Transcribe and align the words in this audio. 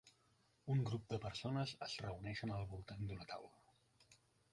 Un 0.75 0.79
grup 0.85 1.03
de 1.11 1.19
persones 1.25 1.73
es 1.87 1.97
reuneixen 2.05 2.53
al 2.55 2.65
voltant 2.73 3.05
d'una 3.11 3.29
taula. 3.35 4.19